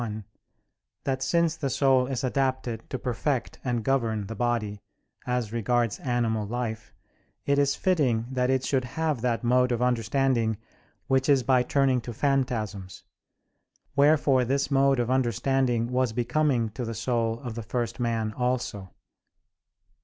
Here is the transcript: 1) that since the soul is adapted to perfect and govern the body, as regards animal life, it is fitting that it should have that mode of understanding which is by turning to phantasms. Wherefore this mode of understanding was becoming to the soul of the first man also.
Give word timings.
1) 0.01 0.25
that 1.03 1.21
since 1.21 1.55
the 1.55 1.69
soul 1.69 2.07
is 2.07 2.23
adapted 2.23 2.89
to 2.89 2.97
perfect 2.97 3.59
and 3.63 3.83
govern 3.83 4.25
the 4.25 4.33
body, 4.35 4.81
as 5.27 5.53
regards 5.53 5.99
animal 5.99 6.47
life, 6.47 6.91
it 7.45 7.59
is 7.59 7.75
fitting 7.75 8.25
that 8.31 8.49
it 8.49 8.65
should 8.65 8.83
have 8.83 9.21
that 9.21 9.43
mode 9.43 9.71
of 9.71 9.79
understanding 9.79 10.57
which 11.05 11.29
is 11.29 11.43
by 11.43 11.61
turning 11.61 12.01
to 12.01 12.11
phantasms. 12.13 13.03
Wherefore 13.95 14.43
this 14.43 14.71
mode 14.71 14.99
of 14.99 15.11
understanding 15.11 15.91
was 15.91 16.13
becoming 16.13 16.69
to 16.69 16.83
the 16.83 16.95
soul 16.95 17.39
of 17.41 17.53
the 17.53 17.61
first 17.61 17.99
man 17.99 18.33
also. 18.33 18.95